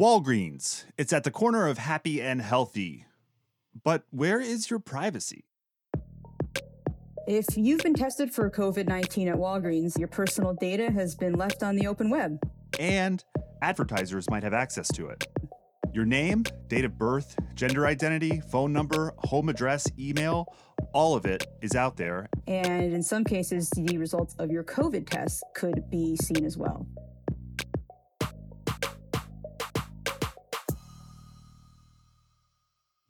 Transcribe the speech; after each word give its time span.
Walgreens. 0.00 0.84
It's 0.96 1.12
at 1.12 1.24
the 1.24 1.30
corner 1.30 1.66
of 1.66 1.76
happy 1.76 2.22
and 2.22 2.40
healthy. 2.40 3.04
But 3.84 4.04
where 4.08 4.40
is 4.40 4.70
your 4.70 4.78
privacy? 4.78 5.44
If 7.28 7.44
you've 7.54 7.82
been 7.82 7.92
tested 7.92 8.32
for 8.32 8.50
COVID 8.50 8.88
19 8.88 9.28
at 9.28 9.36
Walgreens, 9.36 9.98
your 9.98 10.08
personal 10.08 10.54
data 10.54 10.90
has 10.90 11.14
been 11.14 11.34
left 11.34 11.62
on 11.62 11.76
the 11.76 11.86
open 11.86 12.08
web. 12.08 12.40
And 12.78 13.22
advertisers 13.60 14.30
might 14.30 14.42
have 14.42 14.54
access 14.54 14.88
to 14.92 15.08
it. 15.08 15.26
Your 15.92 16.06
name, 16.06 16.44
date 16.68 16.86
of 16.86 16.96
birth, 16.96 17.36
gender 17.54 17.86
identity, 17.86 18.40
phone 18.50 18.72
number, 18.72 19.12
home 19.18 19.50
address, 19.50 19.86
email, 19.98 20.46
all 20.94 21.14
of 21.14 21.26
it 21.26 21.46
is 21.60 21.74
out 21.74 21.98
there. 21.98 22.30
And 22.46 22.94
in 22.94 23.02
some 23.02 23.22
cases, 23.22 23.68
the 23.76 23.98
results 23.98 24.34
of 24.38 24.50
your 24.50 24.64
COVID 24.64 25.10
test 25.10 25.44
could 25.54 25.90
be 25.90 26.16
seen 26.16 26.46
as 26.46 26.56
well. 26.56 26.86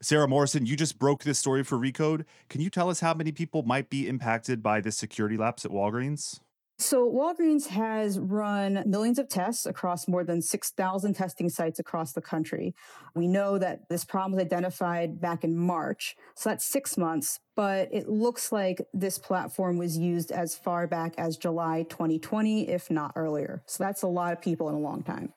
Sara 0.02 0.26
Morrison, 0.26 0.64
you 0.64 0.76
just 0.76 0.98
broke 0.98 1.24
this 1.24 1.38
story 1.38 1.62
for 1.62 1.76
Recode. 1.76 2.24
Can 2.48 2.62
you 2.62 2.70
tell 2.70 2.88
us 2.88 3.00
how 3.00 3.12
many 3.12 3.32
people 3.32 3.62
might 3.64 3.90
be 3.90 4.08
impacted 4.08 4.62
by 4.62 4.80
this 4.80 4.96
security 4.96 5.36
lapse 5.36 5.66
at 5.66 5.70
Walgreens? 5.70 6.40
So, 6.78 7.06
Walgreens 7.06 7.66
has 7.66 8.18
run 8.18 8.82
millions 8.86 9.18
of 9.18 9.28
tests 9.28 9.66
across 9.66 10.08
more 10.08 10.24
than 10.24 10.40
6,000 10.40 11.12
testing 11.12 11.50
sites 11.50 11.78
across 11.78 12.12
the 12.14 12.22
country. 12.22 12.74
We 13.14 13.28
know 13.28 13.58
that 13.58 13.90
this 13.90 14.06
problem 14.06 14.36
was 14.36 14.42
identified 14.42 15.20
back 15.20 15.44
in 15.44 15.54
March, 15.54 16.16
so 16.34 16.48
that's 16.48 16.64
six 16.64 16.96
months, 16.96 17.38
but 17.54 17.92
it 17.92 18.08
looks 18.08 18.50
like 18.50 18.80
this 18.94 19.18
platform 19.18 19.76
was 19.76 19.98
used 19.98 20.32
as 20.32 20.54
far 20.54 20.86
back 20.86 21.12
as 21.18 21.36
July 21.36 21.84
2020, 21.90 22.70
if 22.70 22.90
not 22.90 23.12
earlier. 23.14 23.62
So, 23.66 23.84
that's 23.84 24.00
a 24.00 24.08
lot 24.08 24.32
of 24.32 24.40
people 24.40 24.70
in 24.70 24.74
a 24.74 24.80
long 24.80 25.02
time. 25.02 25.34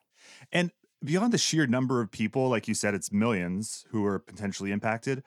And 0.50 0.70
beyond 1.04 1.32
the 1.32 1.38
sheer 1.38 1.66
number 1.66 2.00
of 2.00 2.10
people, 2.10 2.48
like 2.48 2.66
you 2.66 2.74
said, 2.74 2.94
it's 2.94 3.12
millions 3.12 3.84
who 3.90 4.04
are 4.04 4.18
potentially 4.18 4.72
impacted. 4.72 5.22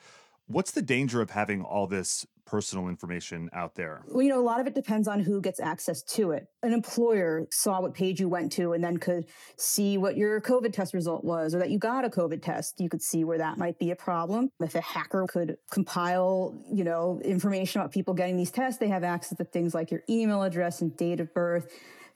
What's 0.47 0.71
the 0.71 0.81
danger 0.81 1.21
of 1.21 1.31
having 1.31 1.61
all 1.61 1.87
this 1.87 2.25
personal 2.45 2.87
information 2.87 3.49
out 3.51 3.75
there? 3.75 4.01
Well, 4.07 4.21
you 4.21 4.29
know, 4.29 4.39
a 4.39 4.41
lot 4.41 4.61
of 4.61 4.67
it 4.67 4.73
depends 4.73 5.07
on 5.07 5.19
who 5.19 5.41
gets 5.41 5.59
access 5.59 6.01
to 6.03 6.31
it. 6.31 6.47
An 6.63 6.71
employer 6.71 7.45
saw 7.51 7.81
what 7.81 7.93
page 7.93 8.21
you 8.21 8.29
went 8.29 8.53
to 8.53 8.71
and 8.71 8.81
then 8.81 8.97
could 8.97 9.25
see 9.57 9.97
what 9.97 10.15
your 10.15 10.39
COVID 10.39 10.71
test 10.71 10.93
result 10.93 11.25
was 11.25 11.53
or 11.53 11.59
that 11.59 11.69
you 11.69 11.77
got 11.77 12.05
a 12.05 12.09
COVID 12.09 12.41
test. 12.41 12.79
You 12.79 12.87
could 12.87 13.01
see 13.01 13.25
where 13.25 13.37
that 13.37 13.57
might 13.57 13.77
be 13.77 13.91
a 13.91 13.95
problem. 13.97 14.49
If 14.61 14.75
a 14.75 14.81
hacker 14.81 15.27
could 15.29 15.57
compile, 15.69 16.55
you 16.71 16.85
know, 16.85 17.21
information 17.25 17.81
about 17.81 17.91
people 17.91 18.13
getting 18.13 18.37
these 18.37 18.51
tests, 18.51 18.79
they 18.79 18.87
have 18.87 19.03
access 19.03 19.37
to 19.37 19.43
things 19.43 19.73
like 19.73 19.91
your 19.91 20.03
email 20.09 20.43
address 20.43 20.81
and 20.81 20.95
date 20.95 21.19
of 21.19 21.33
birth 21.33 21.69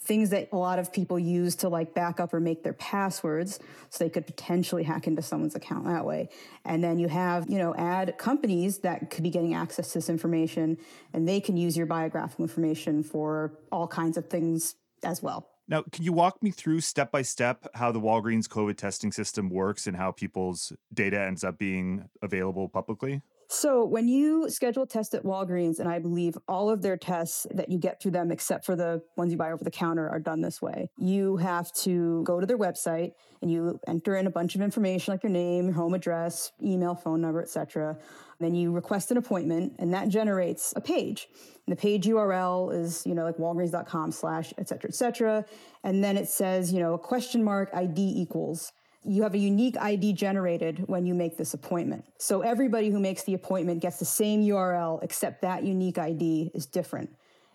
things 0.03 0.31
that 0.31 0.49
a 0.51 0.57
lot 0.57 0.79
of 0.79 0.91
people 0.91 1.19
use 1.19 1.55
to 1.55 1.69
like 1.69 1.93
back 1.93 2.19
up 2.19 2.33
or 2.33 2.39
make 2.39 2.63
their 2.63 2.73
passwords 2.73 3.59
so 3.89 4.03
they 4.03 4.09
could 4.09 4.25
potentially 4.25 4.83
hack 4.83 5.05
into 5.07 5.21
someone's 5.21 5.55
account 5.55 5.85
that 5.85 6.05
way 6.05 6.27
and 6.65 6.83
then 6.83 6.97
you 6.97 7.07
have 7.07 7.49
you 7.49 7.57
know 7.57 7.75
ad 7.75 8.17
companies 8.17 8.79
that 8.79 9.09
could 9.09 9.23
be 9.23 9.29
getting 9.29 9.53
access 9.53 9.89
to 9.89 9.99
this 9.99 10.09
information 10.09 10.77
and 11.13 11.27
they 11.27 11.39
can 11.39 11.55
use 11.55 11.77
your 11.77 11.85
biographical 11.85 12.43
information 12.43 13.03
for 13.03 13.53
all 13.71 13.87
kinds 13.87 14.17
of 14.17 14.27
things 14.29 14.75
as 15.03 15.21
well 15.21 15.47
now, 15.67 15.83
can 15.89 16.03
you 16.03 16.11
walk 16.11 16.43
me 16.43 16.51
through 16.51 16.81
step 16.81 17.13
by 17.13 17.21
step 17.21 17.65
how 17.75 17.93
the 17.93 18.01
Walgreens 18.01 18.45
COVID 18.47 18.75
testing 18.75 19.13
system 19.13 19.49
works 19.49 19.87
and 19.87 19.95
how 19.95 20.11
people's 20.11 20.73
data 20.93 21.21
ends 21.21 21.45
up 21.45 21.57
being 21.57 22.09
available 22.21 22.67
publicly? 22.67 23.21
So, 23.53 23.83
when 23.83 24.07
you 24.07 24.49
schedule 24.49 24.83
a 24.83 24.87
test 24.87 25.13
at 25.13 25.23
Walgreens, 25.23 25.79
and 25.79 25.89
I 25.89 25.99
believe 25.99 26.37
all 26.47 26.69
of 26.69 26.81
their 26.81 26.95
tests 26.95 27.45
that 27.53 27.67
you 27.67 27.77
get 27.77 28.01
through 28.01 28.11
them, 28.11 28.31
except 28.31 28.65
for 28.65 28.77
the 28.77 29.01
ones 29.17 29.33
you 29.33 29.37
buy 29.37 29.51
over 29.51 29.61
the 29.61 29.69
counter, 29.69 30.07
are 30.07 30.21
done 30.21 30.39
this 30.39 30.61
way. 30.61 30.87
You 30.97 31.35
have 31.35 31.69
to 31.81 32.23
go 32.23 32.39
to 32.39 32.45
their 32.45 32.57
website 32.57 33.11
and 33.41 33.51
you 33.51 33.77
enter 33.87 34.15
in 34.15 34.25
a 34.25 34.29
bunch 34.29 34.55
of 34.55 34.61
information 34.61 35.13
like 35.13 35.21
your 35.21 35.33
name, 35.33 35.65
your 35.65 35.73
home 35.73 35.93
address, 35.93 36.53
email, 36.63 36.95
phone 36.95 37.19
number, 37.19 37.41
etc. 37.41 37.97
Then 38.39 38.55
you 38.55 38.71
request 38.71 39.11
an 39.11 39.17
appointment, 39.17 39.73
and 39.79 39.93
that 39.93 40.07
generates 40.07 40.71
a 40.77 40.81
page. 40.81 41.27
And 41.67 41.75
the 41.75 41.81
page 41.81 42.05
URL 42.05 42.73
is, 42.73 43.05
you 43.05 43.13
know, 43.13 43.25
like 43.25 43.35
walgreens.com 43.35 44.13
slash, 44.13 44.53
et 44.57 44.69
cetera, 44.69 44.89
et 44.89 44.95
cetera. 44.95 45.43
And 45.83 46.01
then 46.01 46.15
it 46.15 46.29
says, 46.29 46.71
you 46.71 46.79
know, 46.79 46.93
a 46.93 46.99
question 46.99 47.43
mark 47.43 47.69
ID 47.73 48.13
equals 48.15 48.71
you 49.03 49.23
have 49.23 49.33
a 49.33 49.37
unique 49.37 49.77
ID 49.77 50.13
generated 50.13 50.83
when 50.87 51.05
you 51.05 51.13
make 51.13 51.37
this 51.37 51.53
appointment. 51.53 52.05
So 52.17 52.41
everybody 52.41 52.89
who 52.89 52.99
makes 52.99 53.23
the 53.23 53.33
appointment 53.33 53.81
gets 53.81 53.97
the 53.97 54.05
same 54.05 54.43
URL, 54.43 55.03
except 55.03 55.41
that 55.41 55.63
unique 55.63 55.97
ID 55.97 56.51
is 56.53 56.65
different. 56.65 57.09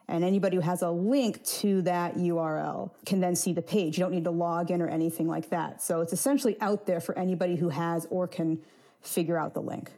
And 0.09 0.23
anybody 0.25 0.57
who 0.57 0.63
has 0.63 0.83
a 0.83 0.91
link 0.91 1.45
to 1.45 1.83
that 1.83 2.17
URL 2.17 2.91
can 3.05 3.21
then 3.21 3.35
see 3.35 3.53
the 3.53 3.63
page. 3.63 3.99
You 3.99 4.05
don't 4.05 4.13
need 4.13 4.25
to 4.25 4.31
log 4.31 4.71
in 4.71 4.81
or 4.81 4.89
anything 4.89 5.27
like 5.27 5.51
that. 5.51 5.83
So 5.83 6.01
it's 6.01 6.13
essentially 6.13 6.57
out 6.61 6.87
there 6.87 7.01
for 7.01 7.17
anybody 7.19 7.57
who 7.57 7.69
has 7.71 8.07
or 8.11 8.29
can 8.29 8.61
figure 9.01 9.39
out 9.39 9.55
the 9.55 9.63
link. 9.63 9.91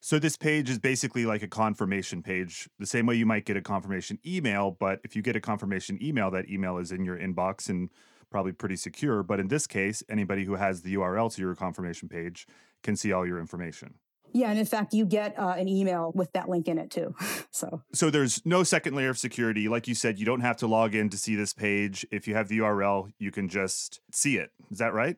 So 0.00 0.18
this 0.18 0.36
page 0.36 0.70
is 0.70 0.78
basically 0.78 1.26
like 1.26 1.42
a 1.42 1.48
confirmation 1.48 2.22
page, 2.22 2.68
the 2.78 2.86
same 2.86 3.06
way 3.06 3.16
you 3.16 3.26
might 3.26 3.44
get 3.44 3.56
a 3.56 3.62
confirmation 3.62 4.18
email. 4.24 4.76
But 4.78 5.00
if 5.04 5.16
you 5.16 5.22
get 5.22 5.36
a 5.36 5.40
confirmation 5.40 5.98
email, 6.02 6.30
that 6.30 6.48
email 6.48 6.78
is 6.78 6.92
in 6.92 7.04
your 7.04 7.18
inbox 7.18 7.68
and 7.68 7.90
probably 8.30 8.52
pretty 8.52 8.76
secure. 8.76 9.22
But 9.22 9.40
in 9.40 9.48
this 9.48 9.66
case, 9.66 10.02
anybody 10.08 10.44
who 10.44 10.54
has 10.54 10.82
the 10.82 10.94
URL 10.94 11.34
to 11.34 11.40
your 11.40 11.54
confirmation 11.54 12.08
page 12.08 12.46
can 12.82 12.96
see 12.96 13.12
all 13.12 13.26
your 13.26 13.38
information. 13.38 13.94
Yeah, 14.32 14.50
and 14.50 14.58
in 14.58 14.66
fact, 14.66 14.92
you 14.92 15.06
get 15.06 15.38
uh, 15.38 15.54
an 15.56 15.68
email 15.68 16.12
with 16.14 16.32
that 16.32 16.48
link 16.48 16.68
in 16.68 16.78
it 16.78 16.90
too. 16.90 17.14
so, 17.50 17.82
so 17.92 18.10
there's 18.10 18.44
no 18.44 18.62
second 18.64 18.94
layer 18.94 19.10
of 19.10 19.18
security. 19.18 19.68
Like 19.68 19.88
you 19.88 19.94
said, 19.94 20.18
you 20.18 20.26
don't 20.26 20.40
have 20.40 20.56
to 20.58 20.66
log 20.66 20.94
in 20.94 21.08
to 21.10 21.16
see 21.18 21.36
this 21.36 21.52
page. 21.52 22.06
If 22.10 22.28
you 22.28 22.34
have 22.34 22.48
the 22.48 22.58
URL, 22.58 23.10
you 23.18 23.30
can 23.30 23.48
just 23.48 24.00
see 24.12 24.36
it. 24.36 24.50
Is 24.70 24.78
that 24.78 24.92
right? 24.92 25.16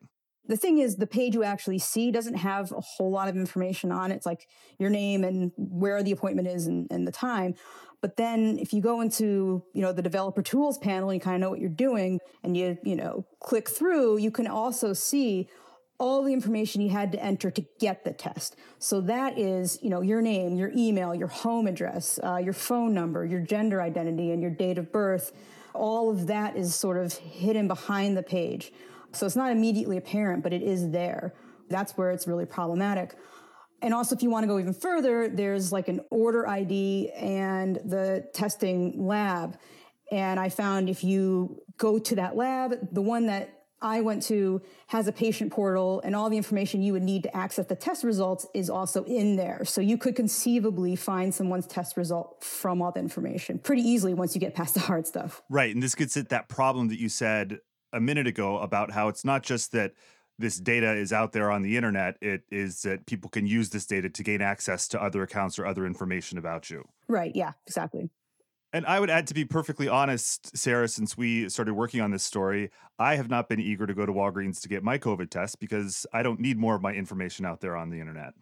The 0.49 0.57
thing 0.57 0.79
is, 0.79 0.95
the 0.95 1.07
page 1.07 1.35
you 1.35 1.43
actually 1.43 1.77
see 1.77 2.11
doesn't 2.11 2.33
have 2.33 2.71
a 2.71 2.81
whole 2.81 3.11
lot 3.11 3.29
of 3.29 3.37
information 3.37 3.91
on 3.91 4.11
it. 4.11 4.15
It's 4.15 4.25
like 4.25 4.47
your 4.79 4.89
name 4.89 5.23
and 5.23 5.51
where 5.55 6.01
the 6.01 6.11
appointment 6.11 6.47
is 6.47 6.65
and, 6.65 6.87
and 6.91 7.07
the 7.07 7.11
time. 7.11 7.53
But 8.01 8.17
then 8.17 8.57
if 8.59 8.73
you 8.73 8.81
go 8.81 9.01
into, 9.01 9.63
you 9.73 9.81
know, 9.83 9.93
the 9.93 10.01
developer 10.01 10.41
tools 10.41 10.79
panel 10.79 11.09
and 11.09 11.17
you 11.17 11.21
kind 11.21 11.35
of 11.35 11.41
know 11.41 11.51
what 11.51 11.59
you're 11.59 11.69
doing 11.69 12.19
and 12.43 12.57
you, 12.57 12.79
you 12.83 12.95
know, 12.95 13.27
click 13.41 13.69
through, 13.69 14.17
you 14.17 14.31
can 14.31 14.47
also 14.47 14.91
see 14.91 15.47
all 15.99 16.23
the 16.23 16.33
information 16.33 16.81
you 16.81 16.89
had 16.89 17.11
to 17.11 17.23
enter 17.23 17.51
to 17.51 17.63
get 17.79 18.03
the 18.03 18.13
test. 18.13 18.55
So 18.79 19.01
that 19.01 19.37
is, 19.37 19.77
you 19.83 19.89
know, 19.89 20.01
your 20.01 20.21
name, 20.21 20.55
your 20.55 20.71
email, 20.75 21.13
your 21.13 21.27
home 21.27 21.67
address, 21.67 22.19
uh, 22.23 22.37
your 22.37 22.53
phone 22.53 22.93
number, 22.93 23.23
your 23.25 23.41
gender 23.41 23.81
identity, 23.81 24.31
and 24.31 24.41
your 24.41 24.51
date 24.51 24.77
of 24.79 24.91
birth. 24.91 25.31
All 25.75 26.09
of 26.09 26.25
that 26.27 26.55
is 26.55 26.73
sort 26.73 26.97
of 26.97 27.13
hidden 27.13 27.67
behind 27.67 28.17
the 28.17 28.23
page. 28.23 28.71
So 29.11 29.25
it's 29.25 29.35
not 29.35 29.51
immediately 29.51 29.97
apparent, 29.97 30.43
but 30.43 30.53
it 30.53 30.61
is 30.61 30.91
there. 30.91 31.33
That's 31.69 31.93
where 31.93 32.11
it's 32.11 32.27
really 32.27 32.45
problematic. 32.45 33.15
And 33.81 33.93
also, 33.93 34.15
if 34.15 34.21
you 34.21 34.29
want 34.29 34.43
to 34.43 34.47
go 34.47 34.59
even 34.59 34.73
further, 34.73 35.29
there's 35.29 35.71
like 35.71 35.87
an 35.87 36.01
order 36.11 36.47
ID 36.47 37.11
and 37.11 37.77
the 37.77 38.27
testing 38.33 39.05
lab. 39.05 39.57
And 40.11 40.39
I 40.39 40.49
found 40.49 40.89
if 40.89 41.03
you 41.03 41.61
go 41.77 41.99
to 41.99 42.15
that 42.15 42.35
lab, 42.35 42.73
the 42.91 43.01
one 43.01 43.27
that 43.27 43.59
I 43.81 44.01
went 44.01 44.23
to 44.23 44.61
has 44.87 45.07
a 45.07 45.11
patient 45.11 45.53
portal 45.53 46.01
and 46.03 46.15
all 46.15 46.29
the 46.29 46.35
information 46.35 46.81
you 46.81 46.93
would 46.93 47.03
need 47.03 47.23
to 47.23 47.35
access 47.35 47.65
the 47.67 47.75
test 47.75 48.03
results 48.03 48.45
is 48.53 48.69
also 48.69 49.05
in 49.05 49.37
there. 49.37 49.63
So 49.63 49.79
you 49.79 49.97
could 49.97 50.15
conceivably 50.15 50.97
find 50.97 51.33
someone's 51.33 51.65
test 51.65 51.95
result 51.95 52.43
from 52.43 52.81
all 52.81 52.91
the 52.91 52.99
information 52.99 53.59
pretty 53.59 53.83
easily 53.83 54.13
once 54.13 54.35
you 54.35 54.41
get 54.41 54.55
past 54.55 54.73
the 54.73 54.81
hard 54.81 55.07
stuff. 55.07 55.41
Right. 55.49 55.73
And 55.73 55.81
this 55.81 55.95
gets 55.95 56.17
at 56.17 56.29
that 56.29 56.49
problem 56.49 56.89
that 56.89 56.99
you 56.99 57.07
said 57.07 57.59
a 57.93 57.99
minute 57.99 58.27
ago 58.27 58.59
about 58.59 58.91
how 58.91 59.07
it's 59.07 59.25
not 59.25 59.43
just 59.43 59.71
that 59.71 59.93
this 60.37 60.57
data 60.57 60.93
is 60.93 61.11
out 61.11 61.33
there 61.33 61.51
on 61.51 61.61
the 61.61 61.75
internet, 61.75 62.15
it 62.21 62.43
is 62.49 62.81
that 62.83 63.05
people 63.05 63.29
can 63.29 63.45
use 63.45 63.69
this 63.69 63.85
data 63.85 64.09
to 64.09 64.23
gain 64.23 64.41
access 64.41 64.87
to 64.87 65.01
other 65.01 65.21
accounts 65.21 65.59
or 65.59 65.65
other 65.65 65.85
information 65.85 66.37
about 66.37 66.69
you. 66.69 66.87
Right. 67.07 67.35
Yeah, 67.35 67.53
exactly. 67.67 68.09
And 68.71 68.85
I 68.85 68.99
would 68.99 69.09
add, 69.09 69.25
to 69.27 69.33
be 69.33 69.45
perfectly 69.45 69.87
honest, 69.87 70.55
Sara, 70.55 70.87
since 70.87 71.17
we 71.17 71.49
started 71.49 71.73
working 71.73 72.01
on 72.01 72.11
this 72.11 72.23
story, 72.23 72.69
I 72.99 73.15
have 73.15 73.29
not 73.29 73.49
been 73.49 73.59
eager 73.59 73.87
to 73.87 73.93
go 73.95 74.05
to 74.05 74.13
Walgreens 74.13 74.61
to 74.61 74.69
get 74.69 74.83
my 74.83 74.97
COVID 74.99 75.29
test 75.29 75.59
because 75.59 76.05
I 76.13 76.21
don't 76.21 76.39
need 76.39 76.57
more 76.57 76.75
of 76.75 76.81
my 76.81 76.93
information 76.93 77.45
out 77.45 77.61
there 77.61 77.75
on 77.75 77.89
the 77.89 77.99
internet. 77.99 78.33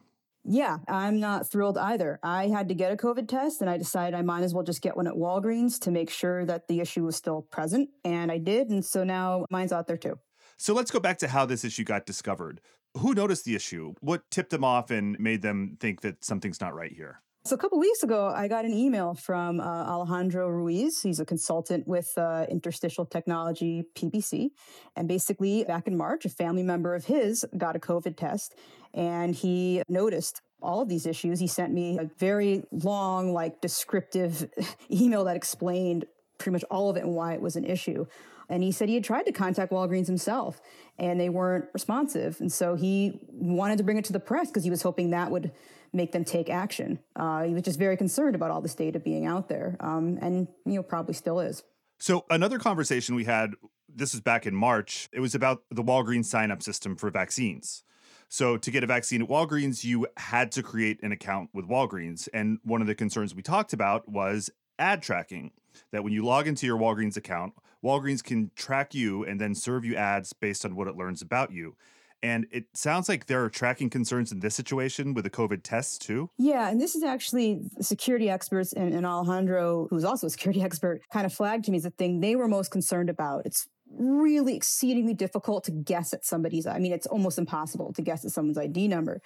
Yeah, 0.50 0.78
I'm 0.88 1.20
not 1.20 1.50
thrilled 1.52 1.78
either. 1.78 2.20
I 2.24 2.48
had 2.48 2.70
to 2.70 2.74
get 2.74 2.94
a 2.94 2.96
COVID 2.96 3.28
test 3.28 3.60
and 3.60 3.70
I 3.70 3.78
decided 3.78 4.18
I 4.18 4.22
might 4.22 4.44
as 4.44 4.54
well 4.54 4.64
just 4.64 4.82
get 4.82 4.96
one 4.96 5.06
at 5.06 5.14
Walgreens 5.14 5.78
to 5.82 5.92
make 5.92 6.10
sure 6.10 6.46
that 6.46 6.68
the 6.70 6.80
issue 6.80 7.04
was 7.04 7.18
still 7.18 7.42
present. 7.52 7.90
And 8.06 8.32
I 8.32 8.38
did. 8.38 8.70
And 8.70 8.84
so 8.84 9.04
now 9.04 9.46
mine's 9.50 9.74
out 9.74 9.88
there 9.88 9.98
too. 9.98 10.16
So 10.58 10.74
let's 10.74 10.90
go 10.90 11.00
back 11.00 11.18
to 11.20 11.28
how 11.28 11.46
this 11.46 11.66
issue 11.66 11.84
got 11.84 12.06
discovered. 12.06 12.62
Who 12.96 13.14
noticed 13.14 13.44
the 13.44 13.56
issue? 13.56 13.94
What 14.00 14.24
tipped 14.32 14.52
them 14.52 14.64
off 14.64 14.90
and 14.90 15.20
made 15.20 15.42
them 15.42 15.78
think 15.80 16.02
that 16.02 16.24
something's 16.24 16.62
not 16.62 16.74
right 16.74 16.94
here? 16.94 17.22
So 17.48 17.56
a 17.56 17.58
couple 17.58 17.80
weeks 17.80 18.04
ago, 18.04 18.28
I 18.36 18.50
got 18.50 18.66
an 18.66 18.74
email 18.74 19.14
from 19.14 19.62
uh, 19.62 19.64
Alejandro 19.64 20.50
Ruiz. 20.50 21.02
He's 21.02 21.22
a 21.22 21.26
consultant 21.26 21.88
with 21.88 22.10
uh, 22.18 22.46
Interstitial 22.50 23.06
Technology 23.06 23.86
PBC, 23.96 24.50
and 24.98 25.08
basically, 25.08 25.64
back 25.64 25.88
in 25.88 25.96
March, 25.96 26.26
a 26.26 26.30
family 26.30 26.62
member 26.62 26.94
of 26.94 27.06
his 27.06 27.46
got 27.58 27.78
a 27.78 27.80
COVID 27.80 28.18
test, 28.18 28.54
and 28.94 29.34
he 29.34 29.82
noticed 29.88 30.42
all 30.62 30.82
of 30.82 30.90
these 30.90 31.06
issues. 31.06 31.40
He 31.40 31.48
sent 31.48 31.72
me 31.72 31.98
a 31.98 32.10
very 32.20 32.66
long, 32.70 33.32
like 33.32 33.62
descriptive 33.62 34.50
email 34.92 35.24
that 35.24 35.38
explained 35.38 36.04
pretty 36.40 36.52
much 36.52 36.66
all 36.70 36.90
of 36.90 36.98
it 36.98 37.06
and 37.06 37.16
why 37.16 37.34
it 37.34 37.40
was 37.40 37.56
an 37.56 37.64
issue. 37.64 38.06
And 38.50 38.62
he 38.62 38.74
said 38.74 38.90
he 38.90 38.96
had 38.96 39.06
tried 39.06 39.24
to 39.24 39.32
contact 39.32 39.72
Walgreens 39.72 40.08
himself 40.08 40.62
and 40.98 41.20
they 41.20 41.30
weren't 41.30 41.66
responsive. 41.74 42.40
And 42.40 42.52
so 42.52 42.76
he 42.76 43.20
wanted 43.32 43.78
to 43.78 43.84
bring 43.84 43.98
it 43.98 44.06
to 44.06 44.14
the 44.14 44.20
press 44.20 44.48
because 44.48 44.64
he 44.64 44.70
was 44.70 44.82
hoping 44.82 45.12
that 45.12 45.32
would 45.32 45.52
make 45.94 46.12
them 46.12 46.24
take 46.24 46.50
action. 46.50 47.00
Uh, 47.16 47.44
he 47.44 47.54
was 47.54 47.64
just 47.64 47.80
very 47.80 47.98
concerned 47.98 48.36
about 48.36 48.52
all 48.52 48.62
this 48.62 48.76
data 48.76 49.00
being 49.00 49.26
out 49.26 49.50
there, 49.50 49.78
um, 49.80 50.18
and 50.22 50.48
you 50.66 50.76
know 50.76 50.84
probably 50.84 51.14
still 51.14 51.40
is. 51.40 51.64
So 52.00 52.26
another 52.30 52.60
conversation 52.60 53.16
we 53.16 53.26
had, 53.26 53.56
this 53.94 54.14
was 54.14 54.22
back 54.22 54.46
in 54.46 54.54
March. 54.54 55.10
It 55.12 55.20
was 55.20 55.34
about 55.34 55.64
the 55.72 55.84
Walgreens 55.84 56.26
sign 56.26 56.52
up 56.52 56.62
system 56.62 56.96
for 56.96 57.10
vaccines. 57.10 57.84
So 58.30 58.58
to 58.58 58.72
get 58.72 58.84
a 58.84 58.88
vaccine 58.88 59.22
at 59.22 59.30
Walgreens, 59.30 59.84
you 59.84 60.06
had 60.18 60.52
to 60.54 60.64
create 60.64 61.02
an 61.02 61.12
account 61.12 61.50
with 61.54 61.68
Walgreens, 61.68 62.28
and 62.34 62.60
one 62.64 62.82
of 62.82 62.88
the 62.88 62.96
concerns 62.96 63.34
we 63.34 63.42
talked 63.42 63.74
about 63.74 64.10
was 64.10 64.50
ad 64.78 65.02
tracking. 65.02 65.52
That 65.92 66.04
when 66.04 66.12
you 66.12 66.26
log 66.26 66.48
into 66.48 66.66
your 66.66 66.78
Walgreens 66.78 67.18
account, 67.18 67.54
Walgreens 67.84 68.24
can 68.24 68.52
track 68.56 68.94
you 68.94 69.24
and 69.24 69.40
then 69.40 69.54
serve 69.54 69.86
you 69.86 69.96
ads 69.96 70.34
based 70.34 70.66
on 70.66 70.76
what 70.76 70.88
it 70.88 70.96
learns 70.96 71.22
about 71.22 71.52
you. 71.52 71.76
And 72.24 72.48
it 72.52 72.66
sounds 72.74 73.08
like 73.08 73.28
there 73.28 73.44
are 73.44 73.50
tracking 73.50 73.90
concerns 73.90 74.32
in 74.32 74.40
this 74.40 74.56
situation 74.56 75.14
with 75.14 75.24
the 75.24 75.30
COVID 75.30 75.62
tests 75.64 75.98
too. 75.98 76.30
Yeah. 76.38 76.70
And 76.70 76.82
this 76.82 76.96
is 76.96 77.04
actually 77.04 77.62
security 77.80 78.30
experts 78.30 78.74
and, 78.74 78.94
and 78.94 79.06
Alejandro, 79.06 79.88
who's 79.90 80.04
also 80.04 80.28
a 80.28 80.30
security 80.30 80.62
expert, 80.64 81.02
kind 81.14 81.26
of 81.26 81.34
flagged 81.34 81.66
to 81.66 81.72
me 81.72 81.78
as 81.78 81.84
the 81.84 81.92
thing 81.92 82.20
they 82.20 82.36
were 82.36 82.48
most 82.48 82.72
concerned 82.72 83.10
about. 83.10 83.46
It's 83.46 83.68
really 83.90 84.56
exceedingly 84.56 85.14
difficult 85.14 85.64
to 85.66 85.72
guess 85.72 86.14
at 86.14 86.26
somebody's, 86.26 86.66
I 86.66 86.80
mean, 86.80 86.92
it's 86.92 87.08
almost 87.08 87.38
impossible 87.38 87.94
to 87.94 88.02
guess 88.02 88.26
at 88.26 88.32
someone's 88.32 88.58
ID 88.58 88.88
number. 88.88 89.22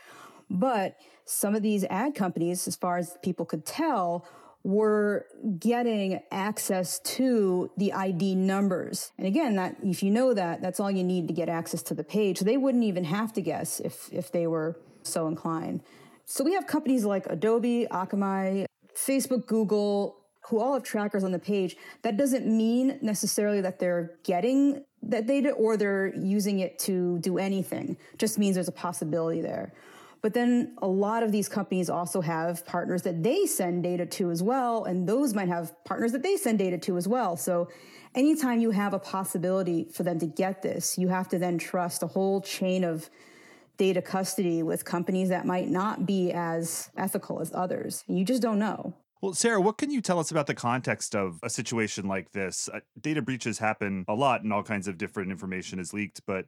But 0.50 0.96
some 1.26 1.56
of 1.56 1.64
these 1.64 1.86
ad 1.86 2.14
companies, 2.14 2.68
as 2.68 2.76
far 2.76 2.98
as 2.98 3.18
people 3.24 3.46
could 3.46 3.66
tell, 3.66 4.28
were 4.64 5.26
getting 5.60 6.22
access 6.32 7.00
to 7.00 7.72
the 7.78 7.94
ID 7.94 8.36
numbers. 8.36 9.12
And 9.18 9.26
again, 9.26 9.56
that 9.56 9.78
if 9.84 10.04
you 10.04 10.12
know 10.12 10.34
that, 10.34 10.62
that's 10.62 10.80
all 10.80 10.92
you 10.92 11.04
need 11.04 11.28
to 11.28 11.34
get 11.34 11.50
access 11.50 11.82
to 11.84 11.94
the 11.94 12.04
page. 12.04 12.42
They 12.42 12.58
wouldn't 12.58 12.84
even 12.84 13.04
have 13.06 13.34
to 13.34 13.42
guess 13.42 13.80
if 13.80 14.12
if 14.12 14.32
they 14.32 14.48
were 14.48 14.78
so 15.04 15.28
inclined. 15.28 15.82
So 16.26 16.44
we 16.44 16.54
have 16.54 16.68
companies 16.68 17.04
like 17.06 17.26
Adobe, 17.28 17.88
Akamai, 17.92 18.66
Facebook, 18.96 19.48
Google, 19.48 20.18
who 20.48 20.60
all 20.60 20.74
have 20.74 20.84
trackers 20.84 21.24
on 21.24 21.32
the 21.32 21.40
page. 21.40 21.76
That 22.04 22.18
doesn't 22.18 22.46
mean 22.46 23.00
necessarily 23.02 23.62
that 23.62 23.80
they're 23.80 24.12
getting 24.24 24.84
that 25.04 25.26
data 25.26 25.52
or 25.52 25.78
they're 25.78 26.16
using 26.16 26.60
it 26.60 26.78
to 26.80 27.20
do 27.20 27.38
anything. 27.38 27.98
It 28.14 28.20
just 28.20 28.38
means 28.38 28.56
there's 28.56 28.68
a 28.68 28.72
possibility 28.74 29.42
there. 29.42 29.74
But 30.22 30.34
then 30.36 30.76
a 30.82 30.88
lot 30.88 31.24
of 31.24 31.32
these 31.32 31.50
companies 31.50 31.90
also 31.90 32.22
have 32.22 32.66
partners 32.66 33.02
that 33.04 33.24
they 33.24 33.48
send 33.48 33.84
data 33.84 34.06
to 34.06 34.30
as 34.30 34.44
well. 34.44 34.84
And 34.84 35.08
those 35.08 35.34
might 35.34 35.48
have 35.48 35.74
partners 35.84 36.12
that 36.12 36.22
they 36.22 36.38
send 36.38 36.60
data 36.60 36.78
to 36.80 36.98
as 36.98 37.08
well. 37.08 37.36
So 37.36 37.70
anytime 38.14 38.60
you 38.60 38.72
have 38.72 38.94
a 38.94 39.00
possibility 39.00 39.88
for 39.92 40.04
them 40.04 40.20
to 40.20 40.28
get 40.28 40.62
this, 40.62 40.98
you 40.98 41.08
have 41.08 41.28
to 41.30 41.40
then 41.40 41.58
trust 41.58 42.04
a 42.04 42.08
whole 42.08 42.42
chain 42.42 42.84
of 42.84 43.10
data 43.78 44.02
custody 44.02 44.62
with 44.62 44.86
companies 44.86 45.30
that 45.30 45.46
might 45.46 45.68
not 45.68 46.06
be 46.06 46.32
as 46.32 46.92
ethical 46.98 47.42
as 47.42 47.52
others. 47.56 48.04
You 48.08 48.24
just 48.24 48.42
don't 48.42 48.60
know. 48.60 48.94
Well, 49.22 49.34
Sara, 49.34 49.62
what 49.62 49.78
can 49.78 49.92
you 49.92 50.02
tell 50.02 50.20
us 50.20 50.32
about 50.32 50.48
the 50.48 50.56
context 50.56 51.16
of 51.16 51.40
a 51.42 51.50
situation 51.50 52.08
like 52.08 52.32
this? 52.32 52.70
Uh, 52.72 52.80
data 53.00 53.22
breaches 53.22 53.60
happen 53.60 54.06
a 54.08 54.14
lot 54.14 54.44
and 54.44 54.54
all 54.54 54.64
kinds 54.64 54.88
of 54.88 54.98
different 54.98 55.32
information 55.32 55.80
is 55.80 55.94
leaked, 55.94 56.22
but 56.28 56.46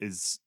is 0.00 0.38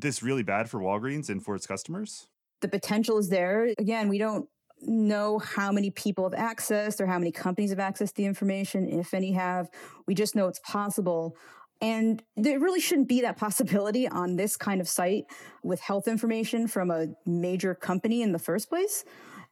this 0.00 0.22
really 0.22 0.42
bad 0.42 0.70
for 0.70 0.80
Walgreens 0.80 1.28
and 1.28 1.44
for 1.44 1.54
its 1.54 1.66
customers? 1.66 2.26
The 2.60 2.68
potential 2.68 3.18
is 3.18 3.28
there. 3.28 3.72
Again, 3.78 4.08
we 4.08 4.18
don't 4.18 4.48
know 4.82 5.38
how 5.38 5.72
many 5.72 5.90
people 5.90 6.28
have 6.28 6.38
accessed 6.38 7.00
or 7.00 7.06
how 7.06 7.18
many 7.18 7.32
companies 7.32 7.70
have 7.70 7.78
accessed 7.78 8.14
the 8.14 8.24
information, 8.24 8.88
if 8.88 9.14
any 9.14 9.32
have. 9.32 9.68
We 10.06 10.14
just 10.14 10.34
know 10.34 10.48
it's 10.48 10.60
possible. 10.60 11.36
And 11.82 12.22
there 12.36 12.58
really 12.60 12.80
shouldn't 12.80 13.08
be 13.08 13.22
that 13.22 13.36
possibility 13.38 14.08
on 14.08 14.36
this 14.36 14.56
kind 14.56 14.80
of 14.80 14.88
site 14.88 15.24
with 15.62 15.80
health 15.80 16.08
information 16.08 16.66
from 16.66 16.90
a 16.90 17.08
major 17.26 17.74
company 17.74 18.22
in 18.22 18.32
the 18.32 18.38
first 18.38 18.68
place. 18.68 19.04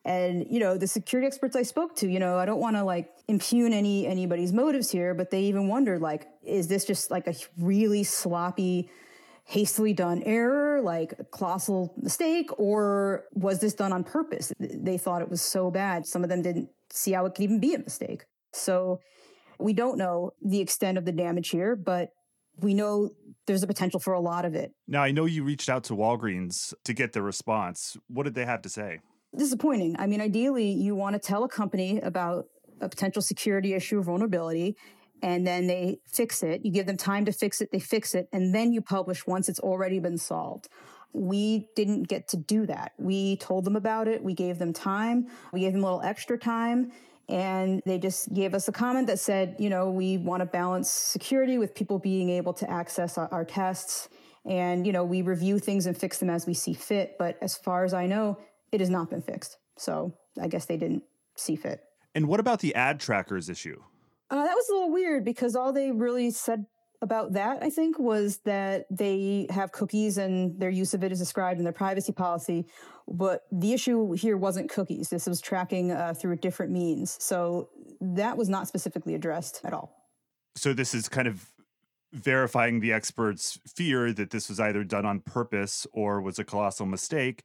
And, 0.04 0.46
you 0.48 0.60
know, 0.60 0.78
the 0.78 0.86
security 0.86 1.26
experts 1.26 1.56
I 1.56 1.62
spoke 1.62 1.96
to, 1.96 2.08
you 2.08 2.18
know, 2.18 2.38
I 2.38 2.46
don't 2.46 2.60
want 2.60 2.76
to 2.76 2.84
like 2.84 3.10
impugn 3.26 3.72
any 3.72 4.06
anybody's 4.06 4.52
motives 4.52 4.90
here, 4.90 5.12
but 5.12 5.30
they 5.30 5.42
even 5.42 5.68
wondered 5.68 6.00
like, 6.00 6.26
is 6.42 6.68
this 6.68 6.84
just 6.84 7.10
like 7.10 7.26
a 7.26 7.34
really 7.58 8.04
sloppy 8.04 8.90
hastily 9.48 9.94
done 9.94 10.22
error, 10.24 10.82
like 10.82 11.14
a 11.18 11.24
colossal 11.24 11.94
mistake, 11.96 12.50
or 12.58 13.24
was 13.32 13.60
this 13.60 13.72
done 13.72 13.94
on 13.94 14.04
purpose? 14.04 14.52
They 14.60 14.98
thought 14.98 15.22
it 15.22 15.30
was 15.30 15.40
so 15.40 15.70
bad. 15.70 16.04
Some 16.04 16.22
of 16.22 16.28
them 16.28 16.42
didn't 16.42 16.68
see 16.90 17.12
how 17.12 17.24
it 17.24 17.34
could 17.34 17.44
even 17.44 17.58
be 17.58 17.72
a 17.72 17.78
mistake. 17.78 18.26
So 18.52 19.00
we 19.58 19.72
don't 19.72 19.96
know 19.96 20.32
the 20.42 20.60
extent 20.60 20.98
of 20.98 21.06
the 21.06 21.12
damage 21.12 21.48
here, 21.48 21.76
but 21.76 22.10
we 22.60 22.74
know 22.74 23.08
there's 23.46 23.62
a 23.62 23.66
potential 23.66 23.98
for 23.98 24.12
a 24.12 24.20
lot 24.20 24.44
of 24.44 24.54
it. 24.54 24.72
Now, 24.86 25.02
I 25.02 25.12
know 25.12 25.24
you 25.24 25.44
reached 25.44 25.70
out 25.70 25.82
to 25.84 25.94
Walgreens 25.94 26.74
to 26.84 26.92
get 26.92 27.14
the 27.14 27.22
response. 27.22 27.96
What 28.08 28.24
did 28.24 28.34
they 28.34 28.44
have 28.44 28.60
to 28.62 28.68
say? 28.68 29.00
Disappointing. 29.34 29.96
I 29.98 30.06
mean, 30.06 30.20
ideally, 30.20 30.70
you 30.70 30.94
want 30.94 31.14
to 31.14 31.18
tell 31.18 31.44
a 31.44 31.48
company 31.48 32.00
about 32.00 32.44
a 32.82 32.88
potential 32.90 33.22
security 33.22 33.72
issue 33.72 33.98
or 33.98 34.02
vulnerability 34.02 34.76
and 35.22 35.46
then 35.46 35.66
they 35.66 36.00
fix 36.06 36.42
it. 36.42 36.64
You 36.64 36.70
give 36.70 36.86
them 36.86 36.96
time 36.96 37.24
to 37.24 37.32
fix 37.32 37.60
it, 37.60 37.70
they 37.72 37.80
fix 37.80 38.14
it, 38.14 38.28
and 38.32 38.54
then 38.54 38.72
you 38.72 38.80
publish 38.80 39.26
once 39.26 39.48
it's 39.48 39.60
already 39.60 39.98
been 39.98 40.18
solved. 40.18 40.68
We 41.12 41.68
didn't 41.74 42.04
get 42.04 42.28
to 42.28 42.36
do 42.36 42.66
that. 42.66 42.92
We 42.98 43.36
told 43.36 43.64
them 43.64 43.76
about 43.76 44.08
it, 44.08 44.22
we 44.22 44.34
gave 44.34 44.58
them 44.58 44.72
time, 44.72 45.28
we 45.52 45.60
gave 45.60 45.72
them 45.72 45.82
a 45.82 45.86
little 45.86 46.02
extra 46.02 46.38
time, 46.38 46.92
and 47.28 47.82
they 47.84 47.98
just 47.98 48.32
gave 48.32 48.54
us 48.54 48.68
a 48.68 48.72
comment 48.72 49.06
that 49.08 49.18
said, 49.18 49.56
you 49.58 49.68
know, 49.68 49.90
we 49.90 50.16
want 50.16 50.40
to 50.40 50.46
balance 50.46 50.90
security 50.90 51.58
with 51.58 51.74
people 51.74 51.98
being 51.98 52.30
able 52.30 52.54
to 52.54 52.70
access 52.70 53.18
our, 53.18 53.28
our 53.30 53.44
tests. 53.44 54.08
And, 54.46 54.86
you 54.86 54.92
know, 54.92 55.04
we 55.04 55.20
review 55.20 55.58
things 55.58 55.84
and 55.84 55.96
fix 55.96 56.18
them 56.18 56.30
as 56.30 56.46
we 56.46 56.54
see 56.54 56.72
fit. 56.72 57.16
But 57.18 57.36
as 57.42 57.54
far 57.54 57.84
as 57.84 57.92
I 57.92 58.06
know, 58.06 58.38
it 58.72 58.80
has 58.80 58.88
not 58.88 59.10
been 59.10 59.20
fixed. 59.20 59.58
So 59.76 60.14
I 60.40 60.48
guess 60.48 60.64
they 60.64 60.78
didn't 60.78 61.02
see 61.36 61.54
fit. 61.54 61.80
And 62.14 62.28
what 62.28 62.40
about 62.40 62.60
the 62.60 62.74
ad 62.74 62.98
trackers 62.98 63.50
issue? 63.50 63.82
Uh, 64.30 64.44
that 64.44 64.54
was 64.54 64.68
a 64.68 64.72
little 64.72 64.92
weird 64.92 65.24
because 65.24 65.56
all 65.56 65.72
they 65.72 65.90
really 65.90 66.30
said 66.30 66.66
about 67.00 67.32
that, 67.34 67.62
I 67.62 67.70
think, 67.70 67.98
was 67.98 68.38
that 68.38 68.86
they 68.90 69.46
have 69.50 69.72
cookies 69.72 70.18
and 70.18 70.58
their 70.60 70.70
use 70.70 70.94
of 70.94 71.04
it 71.04 71.12
is 71.12 71.18
described 71.18 71.58
in 71.58 71.64
their 71.64 71.72
privacy 71.72 72.12
policy. 72.12 72.66
But 73.06 73.42
the 73.52 73.72
issue 73.72 74.12
here 74.12 74.36
wasn't 74.36 74.68
cookies. 74.68 75.08
This 75.08 75.26
was 75.26 75.40
tracking 75.40 75.92
uh, 75.92 76.14
through 76.14 76.32
a 76.32 76.36
different 76.36 76.72
means. 76.72 77.16
So 77.20 77.70
that 78.00 78.36
was 78.36 78.48
not 78.48 78.68
specifically 78.68 79.14
addressed 79.14 79.60
at 79.64 79.72
all. 79.72 79.94
So 80.56 80.72
this 80.72 80.94
is 80.94 81.08
kind 81.08 81.28
of 81.28 81.52
verifying 82.12 82.80
the 82.80 82.92
experts' 82.92 83.58
fear 83.66 84.12
that 84.12 84.30
this 84.30 84.48
was 84.48 84.58
either 84.58 84.82
done 84.82 85.06
on 85.06 85.20
purpose 85.20 85.86
or 85.92 86.20
was 86.20 86.38
a 86.38 86.44
colossal 86.44 86.86
mistake 86.86 87.44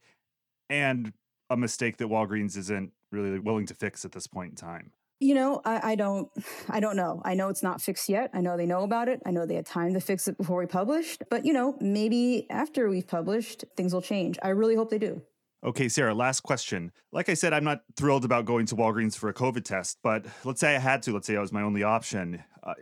and 0.68 1.12
a 1.48 1.56
mistake 1.56 1.98
that 1.98 2.08
Walgreens 2.08 2.56
isn't 2.56 2.92
really 3.12 3.38
willing 3.38 3.66
to 3.66 3.74
fix 3.74 4.04
at 4.04 4.12
this 4.12 4.26
point 4.26 4.50
in 4.50 4.56
time. 4.56 4.92
You 5.24 5.34
know, 5.34 5.62
I, 5.64 5.92
I, 5.92 5.94
don't, 5.94 6.30
I 6.68 6.80
don't 6.80 6.96
know. 6.96 7.22
I 7.24 7.32
know 7.34 7.48
it's 7.48 7.62
not 7.62 7.80
fixed 7.80 8.10
yet. 8.10 8.30
I 8.34 8.42
know 8.42 8.58
they 8.58 8.66
know 8.66 8.82
about 8.82 9.08
it. 9.08 9.22
I 9.24 9.30
know 9.30 9.46
they 9.46 9.54
had 9.54 9.64
time 9.64 9.94
to 9.94 10.00
fix 10.00 10.28
it 10.28 10.36
before 10.36 10.58
we 10.58 10.66
published. 10.66 11.22
But 11.30 11.46
you 11.46 11.54
know, 11.54 11.76
maybe 11.80 12.46
after 12.50 12.90
we've 12.90 13.08
published, 13.08 13.64
things 13.74 13.94
will 13.94 14.02
change. 14.02 14.38
I 14.42 14.50
really 14.50 14.76
hope 14.76 14.90
they 14.90 14.98
do. 14.98 15.22
Okay, 15.64 15.88
Sara, 15.88 16.12
last 16.12 16.40
question. 16.42 16.92
Like 17.10 17.30
I 17.30 17.34
said, 17.34 17.54
I'm 17.54 17.64
not 17.64 17.84
thrilled 17.96 18.26
about 18.26 18.44
going 18.44 18.66
to 18.66 18.76
Walgreens 18.76 19.16
for 19.16 19.30
a 19.30 19.34
COVID 19.34 19.64
test, 19.64 19.98
but 20.02 20.26
let's 20.44 20.60
say 20.60 20.76
I 20.76 20.78
had 20.78 21.02
to. 21.04 21.12
Let's 21.14 21.26
say 21.26 21.36
I 21.36 21.40
was 21.40 21.52
my 21.52 21.62
only 21.62 21.82
option. 21.82 22.44
Uh, 22.62 22.74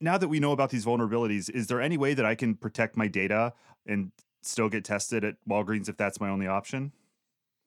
now 0.00 0.16
that 0.16 0.28
we 0.28 0.40
know 0.40 0.52
about 0.52 0.70
these 0.70 0.86
vulnerabilities, 0.86 1.50
is 1.50 1.66
there 1.66 1.82
any 1.82 1.98
way 1.98 2.14
that 2.14 2.24
I 2.24 2.34
can 2.34 2.54
protect 2.54 2.96
my 2.96 3.06
data 3.06 3.52
and 3.84 4.12
still 4.40 4.70
get 4.70 4.86
tested 4.86 5.24
at 5.24 5.34
Walgreens 5.46 5.90
if 5.90 5.98
that's 5.98 6.20
my 6.20 6.30
only 6.30 6.46
option? 6.46 6.92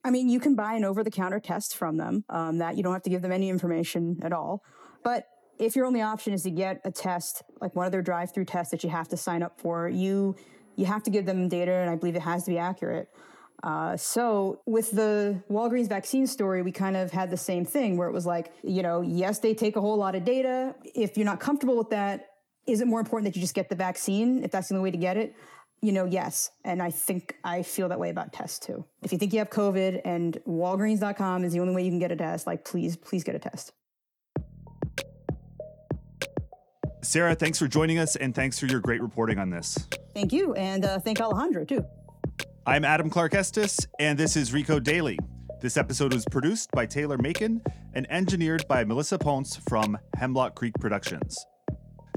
I 0.05 0.11
mean, 0.11 0.29
you 0.29 0.39
can 0.39 0.53
buy 0.53 0.75
an 0.75 0.85
over 0.85 1.03
the 1.03 1.09
counter 1.09 1.39
test 1.39 1.75
from 1.75 1.97
them 1.97 2.23
um, 2.29 2.59
that 2.59 2.77
you 2.77 2.83
don't 2.83 2.93
have 2.93 3.01
to 3.01 3.09
give 3.09 3.23
them 3.23 3.31
any 3.31 3.49
information 3.49 4.19
at 4.21 4.31
all. 4.31 4.61
But 5.03 5.27
if 5.57 5.75
your 5.75 5.85
only 5.85 6.03
option 6.03 6.31
is 6.31 6.43
to 6.43 6.51
get 6.51 6.79
a 6.85 6.91
test, 6.91 7.41
like 7.59 7.75
one 7.75 7.87
of 7.87 7.91
their 7.91 8.03
drive 8.03 8.31
through 8.31 8.45
tests 8.45 8.69
that 8.69 8.83
you 8.83 8.89
have 8.91 9.07
to 9.09 9.17
sign 9.17 9.41
up 9.41 9.59
for, 9.59 9.89
you 9.89 10.35
you 10.75 10.85
have 10.85 11.01
to 11.03 11.09
give 11.09 11.25
them 11.25 11.47
data, 11.47 11.71
and 11.71 11.89
I 11.89 11.95
believe 11.95 12.15
it 12.15 12.21
has 12.21 12.43
to 12.43 12.51
be 12.51 12.57
accurate. 12.59 13.07
Uh, 13.63 13.97
so 13.97 14.61
with 14.67 14.91
the 14.91 15.41
Walgreens 15.49 15.87
vaccine 15.87 16.27
story, 16.27 16.61
we 16.61 16.71
kind 16.71 16.97
of 16.97 17.11
had 17.11 17.31
the 17.31 17.37
same 17.37 17.65
thing 17.65 17.97
where 17.97 18.09
it 18.09 18.11
was 18.11 18.25
like, 18.25 18.51
you 18.61 18.83
know, 18.83 19.01
yes, 19.01 19.39
they 19.39 19.55
take 19.55 19.75
a 19.75 19.81
whole 19.81 19.97
lot 19.97 20.13
of 20.13 20.23
data. 20.25 20.75
If 20.83 21.17
you're 21.17 21.25
not 21.25 21.39
comfortable 21.39 21.77
with 21.77 21.89
that, 21.91 22.27
is 22.67 22.81
it 22.81 22.87
more 22.87 22.99
important 22.99 23.31
that 23.31 23.37
you 23.37 23.41
just 23.41 23.55
get 23.55 23.69
the 23.69 23.75
vaccine 23.75 24.43
if 24.43 24.51
that's 24.51 24.67
the 24.67 24.75
only 24.75 24.83
way 24.83 24.91
to 24.91 24.97
get 24.97 25.17
it? 25.17 25.33
You 25.85 25.91
know, 25.91 26.05
yes. 26.05 26.49
And 26.63 26.81
I 26.81 26.89
think 26.89 27.35
I 27.43 27.61
feel 27.61 27.89
that 27.89 27.99
way 27.99 28.09
about 28.09 28.33
tests 28.33 28.57
too. 28.57 28.83
If 29.03 29.11
you 29.11 29.19
think 29.19 29.33
you 29.33 29.37
have 29.37 29.51
COVID 29.51 30.01
and 30.03 30.35
walgreens.com 30.47 31.43
is 31.43 31.53
the 31.53 31.59
only 31.59 31.75
way 31.75 31.83
you 31.83 31.91
can 31.91 31.99
get 31.99 32.11
a 32.11 32.15
test, 32.15 32.47
like 32.47 32.65
please, 32.65 32.97
please 32.97 33.23
get 33.23 33.35
a 33.35 33.39
test. 33.39 33.71
Sara, 37.03 37.35
thanks 37.35 37.59
for 37.59 37.67
joining 37.67 37.99
us 37.99 38.15
and 38.15 38.33
thanks 38.33 38.57
for 38.57 38.65
your 38.65 38.79
great 38.79 38.99
reporting 38.99 39.37
on 39.37 39.51
this. 39.51 39.87
Thank 40.15 40.33
you. 40.33 40.55
And 40.55 40.85
uh, 40.85 40.97
thank 40.97 41.21
Alejandro 41.21 41.65
too. 41.65 41.85
I'm 42.65 42.83
Adam 42.83 43.11
Clark 43.11 43.35
Estes, 43.35 43.85
and 43.99 44.17
this 44.17 44.35
is 44.35 44.49
Recode 44.49 44.83
Daily. 44.83 45.19
This 45.61 45.77
episode 45.77 46.15
was 46.15 46.25
produced 46.25 46.71
by 46.71 46.87
Taylor 46.87 47.19
Macon 47.19 47.61
and 47.93 48.07
engineered 48.09 48.67
by 48.67 48.83
Melissa 48.83 49.19
Ponce 49.19 49.57
from 49.69 49.99
Hemlock 50.17 50.55
Creek 50.55 50.73
Productions. 50.81 51.37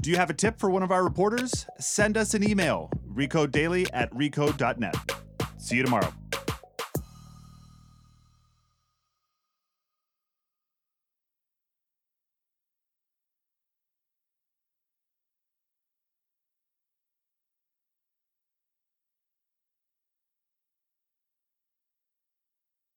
Do 0.01 0.09
you 0.09 0.15
have 0.15 0.29
a 0.31 0.33
tip 0.33 0.59
for 0.59 0.71
one 0.71 0.81
of 0.81 0.91
our 0.91 1.03
reporters? 1.03 1.67
Send 1.77 2.17
us 2.17 2.33
an 2.33 2.49
email, 2.49 2.89
recode 3.19 3.51
daily 3.51 3.85
at 3.93 4.09
recode.net. 4.11 4.95
See 5.57 5.75
you 5.75 5.83
tomorrow. 5.83 6.13